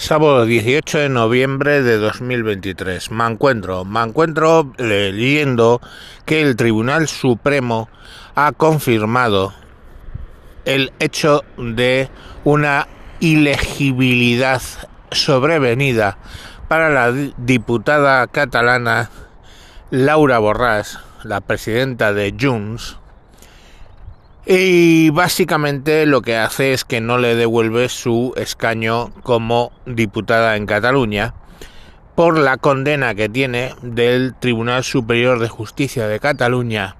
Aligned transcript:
Sábado 0.00 0.46
18 0.46 0.96
de 0.98 1.08
noviembre 1.10 1.82
de 1.82 1.98
2023. 1.98 3.10
Me 3.10 3.26
encuentro, 3.26 3.84
me 3.84 4.00
encuentro 4.00 4.72
leyendo 4.78 5.82
que 6.24 6.40
el 6.40 6.56
Tribunal 6.56 7.06
Supremo 7.06 7.90
ha 8.34 8.52
confirmado 8.52 9.52
el 10.64 10.90
hecho 11.00 11.44
de 11.58 12.08
una 12.44 12.88
ilegibilidad 13.20 14.62
sobrevenida 15.10 16.16
para 16.66 16.88
la 16.88 17.12
diputada 17.36 18.26
catalana 18.26 19.10
Laura 19.90 20.40
Borràs, 20.40 20.98
la 21.24 21.42
presidenta 21.42 22.14
de 22.14 22.34
Junts, 22.40 22.99
y 24.46 25.10
básicamente 25.10 26.06
lo 26.06 26.22
que 26.22 26.36
hace 26.36 26.72
es 26.72 26.84
que 26.84 27.00
no 27.00 27.18
le 27.18 27.34
devuelve 27.34 27.88
su 27.88 28.32
escaño 28.36 29.12
como 29.22 29.72
diputada 29.84 30.56
en 30.56 30.66
Cataluña 30.66 31.34
por 32.14 32.38
la 32.38 32.56
condena 32.56 33.14
que 33.14 33.28
tiene 33.28 33.74
del 33.82 34.34
Tribunal 34.34 34.82
Superior 34.82 35.38
de 35.40 35.48
Justicia 35.48 36.06
de 36.06 36.20
Cataluña 36.20 36.96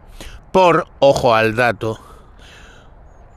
por, 0.52 0.86
ojo 0.98 1.34
al 1.34 1.56
dato, 1.56 2.00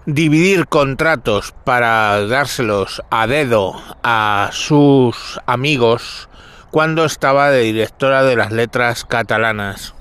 dividir 0.05 0.67
contratos 0.67 1.53
para 1.63 2.25
dárselos 2.27 3.01
a 3.09 3.27
dedo 3.27 3.75
a 4.03 4.49
sus 4.51 5.39
amigos 5.45 6.27
cuando 6.71 7.05
estaba 7.05 7.51
de 7.51 7.61
directora 7.61 8.23
de 8.23 8.35
las 8.35 8.51
letras 8.51 9.05
catalanas. 9.05 9.93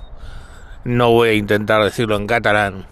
No 0.84 1.10
voy 1.10 1.28
a 1.28 1.34
intentar 1.34 1.84
decirlo 1.84 2.16
en 2.16 2.26
catalán 2.26 2.91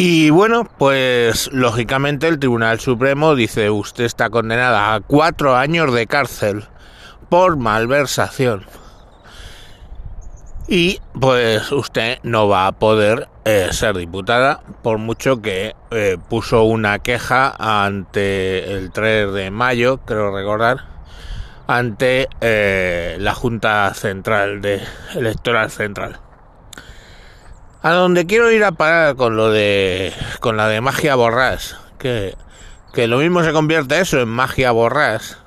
y 0.00 0.30
bueno, 0.30 0.64
pues 0.78 1.50
lógicamente 1.52 2.28
el 2.28 2.38
Tribunal 2.38 2.78
Supremo 2.78 3.34
dice 3.34 3.68
usted 3.68 4.04
está 4.04 4.30
condenada 4.30 4.94
a 4.94 5.00
cuatro 5.00 5.56
años 5.56 5.92
de 5.92 6.06
cárcel 6.06 6.66
por 7.28 7.56
malversación. 7.56 8.64
Y 10.68 11.00
pues 11.18 11.72
usted 11.72 12.18
no 12.22 12.46
va 12.46 12.68
a 12.68 12.72
poder 12.72 13.26
eh, 13.44 13.70
ser 13.72 13.96
diputada 13.96 14.60
por 14.82 14.98
mucho 14.98 15.42
que 15.42 15.74
eh, 15.90 16.16
puso 16.28 16.62
una 16.62 17.00
queja 17.00 17.56
ante 17.58 18.74
el 18.74 18.92
3 18.92 19.32
de 19.32 19.50
mayo, 19.50 19.98
creo 20.04 20.30
recordar, 20.30 20.84
ante 21.66 22.28
eh, 22.40 23.16
la 23.18 23.34
Junta 23.34 23.92
Central 23.94 24.60
de 24.60 24.80
Electoral 25.16 25.72
Central. 25.72 26.20
A 27.80 27.92
donde 27.92 28.26
quiero 28.26 28.50
ir 28.50 28.64
a 28.64 28.72
parar 28.72 29.14
con 29.14 29.36
lo 29.36 29.50
de. 29.50 30.12
con 30.40 30.56
la 30.56 30.68
de 30.68 30.80
magia 30.80 31.14
borrás. 31.14 31.76
Que, 31.98 32.34
que 32.92 33.06
lo 33.06 33.18
mismo 33.18 33.44
se 33.44 33.52
convierte 33.52 34.00
eso 34.00 34.20
en 34.20 34.28
magia 34.28 34.72
borrás. 34.72 35.38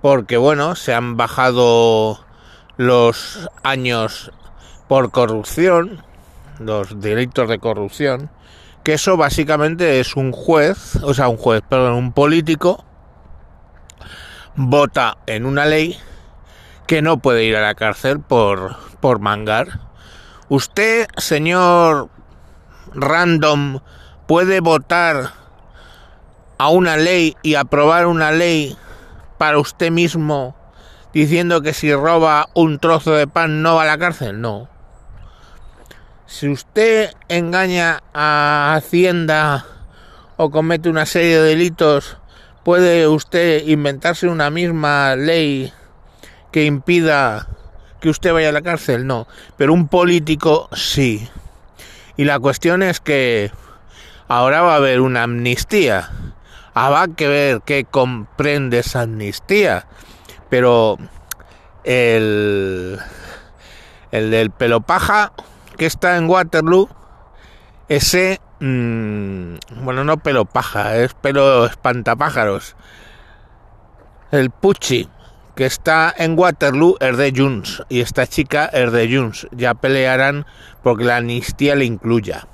Porque 0.00 0.36
bueno, 0.36 0.76
se 0.76 0.94
han 0.94 1.16
bajado 1.16 2.24
los 2.76 3.48
años 3.64 4.30
por 4.86 5.10
corrupción, 5.10 6.02
los 6.58 7.00
delitos 7.00 7.48
de 7.48 7.58
corrupción, 7.58 8.30
que 8.82 8.94
eso 8.94 9.16
básicamente 9.16 10.00
es 10.00 10.16
un 10.16 10.32
juez, 10.32 10.96
o 11.02 11.12
sea, 11.12 11.28
un 11.28 11.36
juez, 11.36 11.62
perdón, 11.68 11.94
un 11.94 12.12
político, 12.12 12.84
vota 14.56 15.18
en 15.26 15.46
una 15.46 15.66
ley 15.66 15.98
que 16.86 17.02
no 17.02 17.18
puede 17.18 17.44
ir 17.44 17.56
a 17.56 17.60
la 17.60 17.74
cárcel 17.74 18.20
por, 18.20 18.76
por 19.00 19.18
mangar 19.18 19.89
Usted, 20.50 21.06
señor 21.16 22.08
random, 22.92 23.78
puede 24.26 24.58
votar 24.58 25.30
a 26.58 26.68
una 26.70 26.96
ley 26.96 27.36
y 27.44 27.54
aprobar 27.54 28.08
una 28.08 28.32
ley 28.32 28.76
para 29.38 29.60
usted 29.60 29.92
mismo 29.92 30.56
diciendo 31.12 31.62
que 31.62 31.72
si 31.72 31.94
roba 31.94 32.48
un 32.52 32.80
trozo 32.80 33.12
de 33.12 33.28
pan 33.28 33.62
no 33.62 33.76
va 33.76 33.82
a 33.84 33.86
la 33.86 33.98
cárcel. 33.98 34.40
No. 34.40 34.68
Si 36.26 36.48
usted 36.48 37.12
engaña 37.28 38.02
a 38.12 38.74
Hacienda 38.74 39.64
o 40.36 40.50
comete 40.50 40.88
una 40.88 41.06
serie 41.06 41.38
de 41.38 41.50
delitos, 41.50 42.18
puede 42.64 43.06
usted 43.06 43.68
inventarse 43.68 44.26
una 44.26 44.50
misma 44.50 45.14
ley 45.14 45.72
que 46.50 46.64
impida 46.64 47.46
que 48.00 48.08
usted 48.08 48.32
vaya 48.32 48.48
a 48.48 48.52
la 48.52 48.62
cárcel, 48.62 49.06
no, 49.06 49.26
pero 49.56 49.72
un 49.72 49.88
político 49.88 50.68
sí. 50.72 51.28
Y 52.16 52.24
la 52.24 52.38
cuestión 52.38 52.82
es 52.82 53.00
que 53.00 53.50
ahora 54.28 54.62
va 54.62 54.74
a 54.74 54.76
haber 54.76 55.00
una 55.00 55.22
amnistía. 55.22 56.10
Habrá 56.74 57.08
que 57.14 57.28
ver 57.28 57.62
qué 57.64 57.84
comprende 57.84 58.78
esa 58.78 59.02
amnistía. 59.02 59.86
Pero 60.48 60.98
el, 61.84 62.98
el 64.10 64.30
del 64.30 64.50
pelo 64.50 64.80
paja 64.80 65.32
que 65.76 65.86
está 65.86 66.16
en 66.16 66.28
Waterloo, 66.28 66.88
ese, 67.88 68.40
mm, 68.60 69.54
bueno, 69.82 70.04
no 70.04 70.18
pelo 70.18 70.44
paja, 70.44 70.96
es 70.96 71.14
pelo 71.14 71.64
espantapájaros. 71.66 72.76
El 74.30 74.50
Pucci, 74.50 75.08
que 75.60 75.66
está 75.66 76.14
en 76.16 76.38
Waterloo 76.38 76.96
es 77.00 77.18
de 77.18 77.34
Junts 77.36 77.82
y 77.90 78.00
esta 78.00 78.26
chica 78.26 78.64
es 78.72 78.90
de 78.92 79.14
Junts. 79.14 79.46
Ya 79.52 79.74
pelearán 79.74 80.46
porque 80.82 81.04
la 81.04 81.18
amnistía 81.18 81.74
le 81.74 81.84
incluya. 81.84 82.48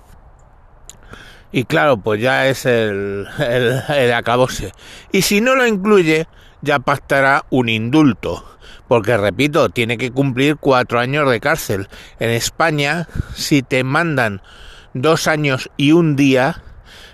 Y 1.53 1.67
claro, 1.67 1.99
pues 1.99 2.21
ya 2.21 2.49
es 2.49 2.67
el, 2.67 3.29
el, 3.39 3.81
el 3.91 4.13
acabose. 4.13 4.73
Y 5.13 5.23
si 5.23 5.41
no 5.41 5.55
lo 5.55 5.69
incluye, 5.69 6.27
ya 6.63 6.81
pactará 6.81 7.45
un 7.49 7.69
indulto. 7.69 8.45
Porque 8.89 9.17
repito, 9.17 9.69
tiene 9.69 9.99
que 9.99 10.11
cumplir 10.11 10.57
cuatro 10.57 10.99
años 10.99 11.31
de 11.31 11.39
cárcel. 11.39 11.87
En 12.19 12.31
España, 12.31 13.07
si 13.37 13.63
te 13.63 13.85
mandan 13.85 14.43
dos 14.95 15.29
años 15.29 15.71
y 15.77 15.93
un 15.93 16.17
día, 16.17 16.61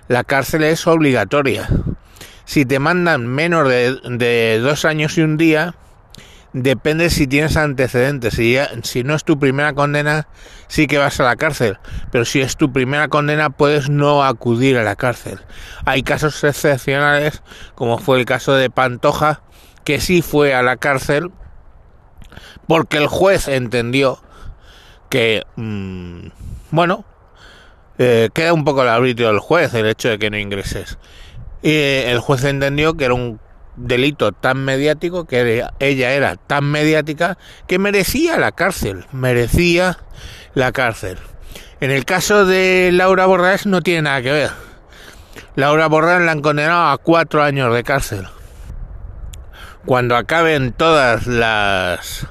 la 0.08 0.24
cárcel 0.24 0.64
es 0.64 0.86
obligatoria. 0.86 1.68
Si 2.46 2.64
te 2.64 2.78
mandan 2.78 3.26
menos 3.26 3.68
de, 3.68 4.58
dos 4.62 4.86
años 4.86 5.18
y 5.18 5.20
un 5.20 5.36
día, 5.36 5.74
depende 6.52 7.10
si 7.10 7.26
tienes 7.26 7.56
antecedentes. 7.56 8.34
Si, 8.34 8.56
si 8.82 9.04
no 9.04 9.14
es 9.14 9.24
tu 9.24 9.38
primera 9.38 9.72
condena, 9.72 10.28
sí 10.68 10.86
que 10.86 10.98
vas 10.98 11.18
a 11.20 11.24
la 11.24 11.36
cárcel. 11.36 11.78
Pero 12.10 12.24
si 12.24 12.40
es 12.40 12.56
tu 12.56 12.72
primera 12.72 13.08
condena, 13.08 13.50
puedes 13.50 13.88
no 13.88 14.24
acudir 14.24 14.76
a 14.76 14.82
la 14.82 14.96
cárcel. 14.96 15.40
Hay 15.84 16.02
casos 16.02 16.42
excepcionales, 16.44 17.42
como 17.74 17.98
fue 17.98 18.18
el 18.18 18.24
caso 18.24 18.54
de 18.54 18.70
Pantoja, 18.70 19.42
que 19.84 20.00
sí 20.00 20.22
fue 20.22 20.54
a 20.54 20.62
la 20.62 20.76
cárcel 20.76 21.30
porque 22.66 22.96
el 22.96 23.06
juez 23.06 23.48
entendió 23.48 24.22
que, 25.10 25.42
mm, 25.56 26.28
bueno, 26.70 27.04
eh, 27.98 28.30
queda 28.32 28.52
un 28.52 28.64
poco 28.64 28.82
el 28.82 28.88
arbitrio 28.88 29.28
del 29.28 29.38
juez 29.38 29.74
el 29.74 29.86
hecho 29.86 30.08
de 30.08 30.18
que 30.18 30.30
no 30.30 30.38
ingreses. 30.38 30.98
Y 31.62 31.74
el 31.74 32.18
juez 32.20 32.44
entendió 32.44 32.94
que 32.94 33.04
era 33.04 33.14
un 33.14 33.40
delito 33.76 34.32
tan 34.32 34.64
mediático, 34.64 35.24
que 35.24 35.64
ella 35.78 36.12
era 36.12 36.36
tan 36.36 36.64
mediática, 36.64 37.38
que 37.66 37.78
merecía 37.78 38.38
la 38.38 38.52
cárcel, 38.52 39.06
merecía 39.12 39.98
la 40.54 40.72
cárcel. 40.72 41.18
En 41.80 41.90
el 41.90 42.04
caso 42.04 42.46
de 42.46 42.90
Laura 42.92 43.26
Borrás 43.26 43.66
no 43.66 43.80
tiene 43.80 44.02
nada 44.02 44.22
que 44.22 44.32
ver. 44.32 44.50
Laura 45.56 45.88
Borrás 45.88 46.22
la 46.22 46.32
han 46.32 46.42
condenado 46.42 46.90
a 46.90 46.98
cuatro 46.98 47.42
años 47.42 47.74
de 47.74 47.82
cárcel. 47.82 48.26
Cuando 49.84 50.16
acaben 50.16 50.72
todas 50.72 51.26
las 51.26 52.26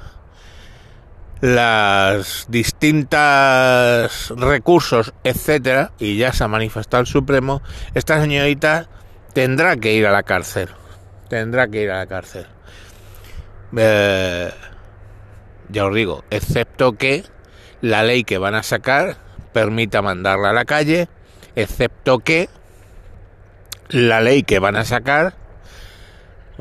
las 1.41 2.45
distintas 2.49 4.29
recursos, 4.29 5.11
etcétera, 5.23 5.91
y 5.97 6.17
ya 6.17 6.31
se 6.33 6.43
ha 6.43 6.47
manifestado 6.47 7.01
el 7.01 7.07
Supremo, 7.07 7.63
esta 7.95 8.21
señorita 8.21 8.87
tendrá 9.33 9.75
que 9.75 9.93
ir 9.93 10.05
a 10.05 10.11
la 10.11 10.21
cárcel. 10.23 10.69
Tendrá 11.31 11.69
que 11.69 11.83
ir 11.83 11.91
a 11.91 11.99
la 11.99 12.07
cárcel. 12.07 12.45
Eh, 13.77 14.51
ya 15.69 15.85
os 15.85 15.95
digo, 15.95 16.25
excepto 16.29 16.97
que 16.97 17.23
la 17.79 18.03
ley 18.03 18.25
que 18.25 18.37
van 18.37 18.53
a 18.53 18.63
sacar 18.63 19.15
permita 19.53 20.01
mandarla 20.01 20.49
a 20.49 20.53
la 20.53 20.65
calle, 20.65 21.07
excepto 21.55 22.19
que 22.19 22.49
la 23.87 24.19
ley 24.19 24.43
que 24.43 24.59
van 24.59 24.75
a 24.75 24.83
sacar 24.83 25.35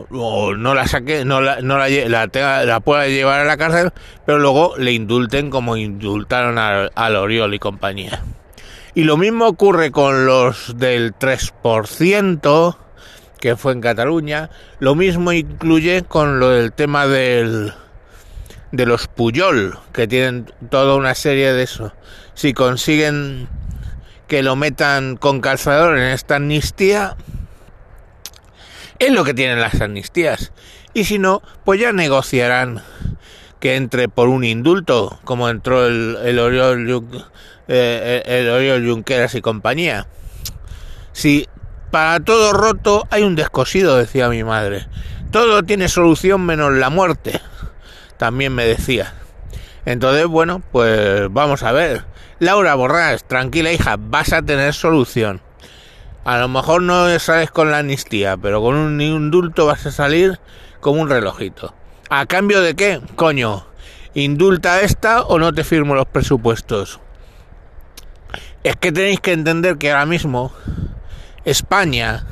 o 0.09 0.55
no 0.55 0.75
la 0.77 0.87
saque, 0.87 1.25
no 1.25 1.41
la, 1.41 1.61
no 1.63 1.77
la, 1.77 1.89
la, 1.89 2.81
pueda 2.81 3.09
llevar 3.09 3.41
a 3.41 3.45
la 3.45 3.57
cárcel, 3.57 3.91
pero 4.25 4.39
luego 4.39 4.77
le 4.79 4.93
indulten 4.93 5.51
como 5.51 5.77
indultaron 5.77 6.59
al, 6.59 6.93
al 6.95 7.17
Oriol 7.17 7.55
y 7.55 7.59
compañía. 7.59 8.23
Y 8.95 9.03
lo 9.03 9.17
mismo 9.17 9.49
ocurre 9.49 9.91
con 9.91 10.27
los 10.27 10.79
del 10.79 11.13
3%, 11.19 12.77
que 13.41 13.57
fue 13.57 13.73
en 13.73 13.81
Cataluña. 13.81 14.51
Lo 14.79 14.95
mismo 14.95 15.33
incluye 15.33 16.05
con 16.05 16.39
lo 16.39 16.51
del 16.51 16.73
tema 16.73 17.07
del, 17.07 17.73
de 18.71 18.87
los 18.87 19.09
Puyol, 19.09 19.79
que 19.93 20.07
tienen 20.07 20.53
toda 20.71 20.95
una 20.95 21.15
serie 21.15 21.53
de 21.53 21.63
eso. 21.63 21.93
Si 22.35 22.53
consiguen 22.53 23.49
que 24.29 24.43
lo 24.43 24.55
metan 24.55 25.17
con 25.17 25.41
calzador 25.41 25.99
en 25.99 26.05
esta 26.05 26.37
amnistía, 26.37 27.17
Es 29.01 29.11
lo 29.13 29.25
que 29.25 29.33
tienen 29.33 29.61
las 29.61 29.81
amnistías. 29.81 30.53
Y 30.93 31.05
si 31.05 31.19
no, 31.19 31.41
pues 31.65 31.81
ya 31.81 31.91
negociarán 31.93 32.83
que 33.59 33.77
entre 33.77 34.09
por 34.09 34.29
un 34.29 34.45
indulto, 34.45 35.19
como 35.25 35.49
entró 35.49 35.87
el, 35.87 36.19
el 36.23 36.39
Oriol, 36.39 37.17
eh, 37.67 38.23
el 38.27 38.51
Oriol 38.51 38.87
Junqueras 38.87 39.35
y 39.35 39.41
compañía. 39.41 40.07
Si 41.13 41.49
para 41.91 42.21
todo 42.21 42.53
roto 42.53 43.07
hay 43.11 43.23
un 43.23 43.37
descosido, 43.37 43.97
decía 43.97 44.29
mi 44.29 44.45
madre. 44.45 44.87
Todo 45.31 45.63
tiene 45.63 45.89
solución 45.89 46.45
menos 46.45 46.73
la 46.73 46.91
muerte, 46.91 47.41
también 48.17 48.55
me 48.55 48.65
decía. 48.65 49.15
Entonces, 49.85 50.27
bueno, 50.27 50.63
pues 50.73 51.33
vamos 51.33 51.63
a 51.63 51.73
ver. 51.73 52.05
Laura 52.39 52.75
Borrás, 52.75 53.25
tranquila 53.25 53.73
hija, 53.73 53.97
vas 53.99 54.33
a 54.33 54.43
tener 54.43 54.75
solución. 54.75 55.41
A 56.25 56.39
lo 56.39 56.49
mejor 56.49 56.83
no 56.83 57.19
sales 57.19 57.51
con 57.51 57.71
la 57.71 57.79
amnistía, 57.79 58.37
pero 58.37 58.61
con 58.61 58.75
un 58.75 59.01
indulto 59.01 59.67
vas 59.67 59.87
a 59.87 59.93
salir 59.93 60.39
como 60.81 61.01
un 61.01 61.09
relojito. 61.09 61.75
¿A 62.09 62.27
cambio 62.27 62.61
de 62.61 62.75
qué? 62.75 63.01
Coño, 63.17 63.67
indulta 64.15 64.81
esta 64.81 65.23
o 65.23 65.39
no 65.39 65.53
te 65.53 65.65
firmo 65.65 65.95
los 65.95 66.07
presupuestos. 66.07 67.01
Es 68.63 68.77
que 68.77 68.93
tenéis 68.93 69.21
que 69.21 69.33
entender 69.33 69.79
que 69.79 69.91
ahora 69.91 70.07
mismo 70.07 70.53
España, 71.45 72.25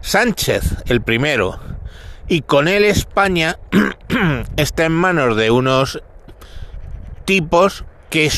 Sánchez 0.00 0.82
el 0.86 1.00
primero, 1.00 1.58
y 2.28 2.42
con 2.42 2.68
él 2.68 2.84
España 2.84 3.58
está 4.56 4.84
en 4.84 4.92
manos 4.92 5.36
de 5.36 5.50
unos 5.50 6.02
tipos 7.24 7.84
que 8.10 8.30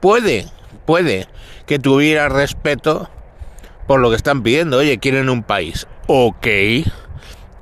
puede, 0.00 0.46
puede 0.86 1.28
que 1.66 1.78
tuviera 1.78 2.28
respeto 2.28 3.10
por 3.86 4.00
lo 4.00 4.10
que 4.10 4.16
están 4.16 4.42
pidiendo. 4.42 4.78
Oye, 4.78 4.98
quieren 4.98 5.28
un 5.28 5.42
país. 5.42 5.86
Ok, 6.06 6.46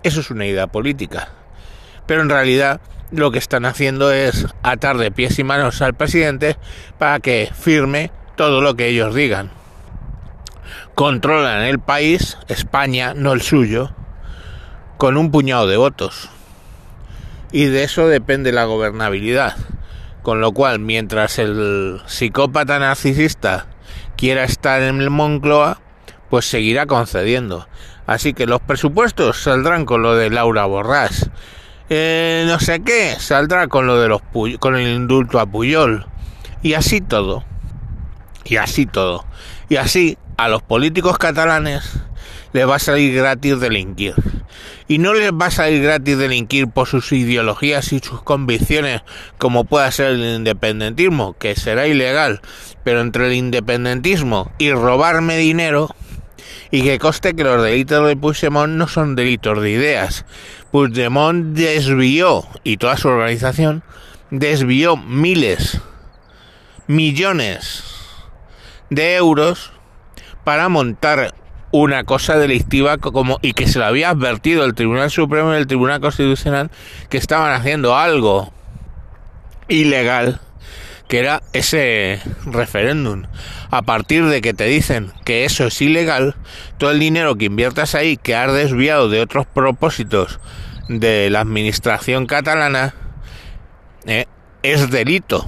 eso 0.02 0.20
es 0.20 0.30
una 0.30 0.46
idea 0.46 0.66
política. 0.66 1.28
Pero 2.06 2.22
en 2.22 2.30
realidad 2.30 2.80
lo 3.10 3.30
que 3.30 3.38
están 3.38 3.64
haciendo 3.64 4.12
es 4.12 4.46
atar 4.62 4.98
de 4.98 5.10
pies 5.10 5.38
y 5.38 5.44
manos 5.44 5.82
al 5.82 5.94
presidente 5.94 6.56
para 6.98 7.20
que 7.20 7.50
firme 7.52 8.10
todo 8.36 8.60
lo 8.60 8.74
que 8.74 8.88
ellos 8.88 9.14
digan. 9.14 9.50
Controlan 10.96 11.60
el 11.60 11.78
país, 11.78 12.38
España, 12.48 13.12
no 13.14 13.34
el 13.34 13.42
suyo, 13.42 13.90
con 14.96 15.18
un 15.18 15.30
puñado 15.30 15.66
de 15.66 15.76
votos. 15.76 16.30
Y 17.52 17.66
de 17.66 17.84
eso 17.84 18.08
depende 18.08 18.50
la 18.50 18.64
gobernabilidad. 18.64 19.58
Con 20.22 20.40
lo 20.40 20.52
cual, 20.52 20.78
mientras 20.78 21.38
el 21.38 22.00
psicópata 22.06 22.78
narcisista 22.78 23.66
quiera 24.16 24.44
estar 24.44 24.80
en 24.80 25.02
el 25.02 25.10
Moncloa, 25.10 25.82
pues 26.30 26.46
seguirá 26.46 26.86
concediendo. 26.86 27.68
Así 28.06 28.32
que 28.32 28.46
los 28.46 28.62
presupuestos 28.62 29.42
saldrán 29.42 29.84
con 29.84 30.00
lo 30.00 30.14
de 30.14 30.30
Laura 30.30 30.64
Borrás. 30.64 31.28
Eh, 31.90 32.46
no 32.48 32.58
sé 32.58 32.80
qué, 32.80 33.16
saldrá 33.18 33.68
con 33.68 33.86
lo 33.86 34.00
de 34.00 34.08
los 34.08 34.22
con 34.58 34.76
el 34.76 34.88
indulto 34.88 35.40
a 35.40 35.44
Puyol. 35.44 36.06
Y 36.62 36.72
así 36.72 37.02
todo. 37.02 37.44
Y 38.46 38.56
así 38.56 38.86
todo. 38.86 39.26
Y 39.68 39.76
así 39.76 40.16
a 40.36 40.48
los 40.48 40.62
políticos 40.62 41.18
catalanes 41.18 41.98
les 42.52 42.68
va 42.68 42.76
a 42.76 42.78
salir 42.78 43.14
gratis 43.14 43.60
delinquir. 43.60 44.14
Y 44.88 44.98
no 44.98 45.14
les 45.14 45.32
va 45.32 45.46
a 45.46 45.50
salir 45.50 45.82
gratis 45.82 46.16
delinquir 46.16 46.68
por 46.68 46.86
sus 46.86 47.12
ideologías 47.12 47.92
y 47.92 47.98
sus 47.98 48.22
convicciones, 48.22 49.02
como 49.38 49.64
pueda 49.64 49.90
ser 49.90 50.12
el 50.12 50.24
independentismo, 50.36 51.36
que 51.38 51.54
será 51.56 51.86
ilegal, 51.86 52.40
pero 52.84 53.00
entre 53.00 53.26
el 53.26 53.34
independentismo 53.34 54.52
y 54.58 54.72
robarme 54.72 55.36
dinero, 55.36 55.94
y 56.70 56.82
que 56.82 56.98
coste 56.98 57.34
que 57.34 57.44
los 57.44 57.62
delitos 57.62 58.06
de 58.06 58.16
Puigdemont 58.16 58.72
no 58.72 58.88
son 58.88 59.16
delitos 59.16 59.60
de 59.60 59.70
ideas. 59.70 60.24
Puigdemont 60.70 61.54
desvió, 61.54 62.44
y 62.64 62.76
toda 62.76 62.96
su 62.96 63.08
organización, 63.08 63.82
desvió 64.30 64.96
miles, 64.96 65.80
millones 66.86 67.84
de 68.88 69.16
euros 69.16 69.72
para 70.46 70.68
montar 70.68 71.34
una 71.72 72.04
cosa 72.04 72.38
delictiva 72.38 72.98
como 72.98 73.40
y 73.42 73.52
que 73.52 73.66
se 73.66 73.80
lo 73.80 73.84
había 73.84 74.10
advertido 74.10 74.64
el 74.64 74.76
Tribunal 74.76 75.10
Supremo 75.10 75.52
y 75.52 75.56
el 75.56 75.66
Tribunal 75.66 76.00
Constitucional 76.00 76.70
que 77.08 77.18
estaban 77.18 77.52
haciendo 77.52 77.96
algo 77.96 78.52
ilegal 79.66 80.40
que 81.08 81.18
era 81.18 81.42
ese 81.52 82.20
referéndum. 82.44 83.24
A 83.72 83.82
partir 83.82 84.24
de 84.26 84.40
que 84.40 84.54
te 84.54 84.66
dicen 84.66 85.10
que 85.24 85.44
eso 85.44 85.66
es 85.66 85.82
ilegal, 85.82 86.36
todo 86.78 86.92
el 86.92 87.00
dinero 87.00 87.34
que 87.34 87.46
inviertas 87.46 87.96
ahí, 87.96 88.16
que 88.16 88.36
has 88.36 88.52
desviado 88.52 89.08
de 89.08 89.22
otros 89.22 89.46
propósitos 89.46 90.38
de 90.88 91.28
la 91.28 91.40
administración 91.40 92.26
catalana, 92.26 92.94
eh, 94.06 94.26
es 94.62 94.92
delito. 94.92 95.44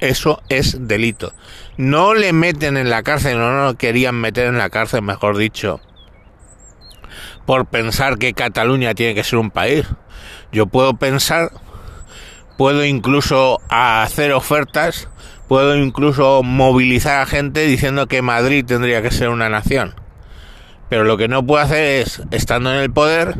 Eso 0.00 0.42
es 0.48 0.88
delito. 0.88 1.32
No 1.76 2.14
le 2.14 2.32
meten 2.32 2.76
en 2.76 2.90
la 2.90 3.02
cárcel, 3.02 3.38
no 3.38 3.64
lo 3.64 3.74
querían 3.76 4.14
meter 4.14 4.46
en 4.46 4.58
la 4.58 4.70
cárcel, 4.70 5.02
mejor 5.02 5.36
dicho, 5.36 5.80
por 7.46 7.66
pensar 7.66 8.18
que 8.18 8.34
Cataluña 8.34 8.94
tiene 8.94 9.14
que 9.14 9.24
ser 9.24 9.38
un 9.38 9.50
país. 9.50 9.86
Yo 10.52 10.66
puedo 10.66 10.94
pensar 10.94 11.50
puedo 12.56 12.84
incluso 12.84 13.60
hacer 13.68 14.32
ofertas, 14.32 15.08
puedo 15.48 15.76
incluso 15.76 16.42
movilizar 16.42 17.20
a 17.20 17.26
gente 17.26 17.66
diciendo 17.66 18.06
que 18.06 18.22
Madrid 18.22 18.64
tendría 18.64 19.02
que 19.02 19.10
ser 19.10 19.28
una 19.28 19.48
nación. 19.48 19.94
Pero 20.88 21.04
lo 21.04 21.16
que 21.16 21.28
no 21.28 21.44
puedo 21.44 21.62
hacer 21.62 22.02
es, 22.02 22.22
estando 22.30 22.72
en 22.72 22.80
el 22.80 22.92
poder 22.92 23.36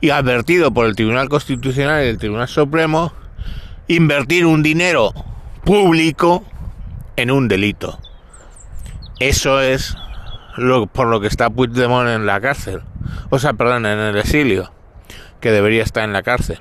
y 0.00 0.10
advertido 0.10 0.72
por 0.72 0.86
el 0.86 0.96
Tribunal 0.96 1.28
Constitucional 1.28 2.04
y 2.04 2.08
el 2.08 2.18
Tribunal 2.18 2.48
Supremo, 2.48 3.12
invertir 3.88 4.46
un 4.46 4.62
dinero 4.62 5.12
público 5.64 6.44
en 7.16 7.30
un 7.30 7.48
delito. 7.48 7.98
Eso 9.18 9.60
es 9.60 9.96
lo, 10.56 10.86
por 10.86 11.06
lo 11.08 11.20
que 11.20 11.28
está 11.28 11.50
Puigdemont 11.50 12.08
en 12.08 12.26
la 12.26 12.40
cárcel. 12.40 12.82
O 13.30 13.38
sea, 13.38 13.52
perdón, 13.54 13.86
en 13.86 13.98
el 13.98 14.16
exilio, 14.16 14.72
que 15.40 15.50
debería 15.50 15.82
estar 15.82 16.04
en 16.04 16.12
la 16.12 16.22
cárcel. 16.22 16.60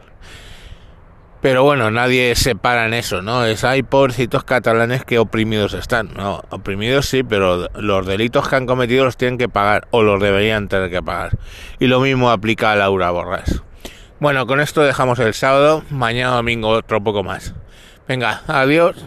Pero 1.42 1.64
bueno, 1.64 1.90
nadie 1.90 2.36
se 2.36 2.56
para 2.56 2.86
en 2.86 2.94
eso, 2.94 3.24
¿no? 3.24 3.46
Es, 3.46 3.64
hay 3.64 3.82
pobrecitos 3.82 4.44
catalanes 4.44 5.04
que 5.04 5.18
oprimidos 5.18 5.74
están. 5.74 6.14
No, 6.16 6.44
oprimidos 6.50 7.08
sí, 7.08 7.24
pero 7.24 7.68
los 7.74 8.06
delitos 8.06 8.48
que 8.48 8.56
han 8.56 8.68
cometido 8.68 9.06
los 9.06 9.18
tienen 9.18 9.40
que 9.40 9.50
pagar, 9.50 9.88
o 9.90 10.04
los 10.04 10.22
deberían 10.22 10.68
tener 10.68 10.92
que 10.92 11.02
pagar. 11.02 11.40
Y 11.80 11.88
lo 11.88 12.00
mismo 12.00 12.30
aplica 12.30 12.72
a 12.72 12.76
Laura 12.76 13.10
Borras. 13.10 13.64
Bueno, 14.20 14.46
con 14.46 14.62
esto 14.62 14.84
dejamos 14.84 15.18
el 15.18 15.34
sábado, 15.34 15.84
mañana 15.90 16.36
domingo 16.36 16.70
otro 16.70 17.04
poco 17.04 17.24
más. 17.24 17.56
Venga, 18.08 18.44
adiós. 18.46 19.04